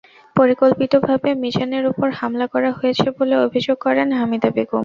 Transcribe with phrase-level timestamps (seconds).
[0.35, 4.79] পরিকল্পিতভাবে মিজানের ওপর হামলা করা হয়েছে বলে অভিযোগ করেন হামিদা বেগম।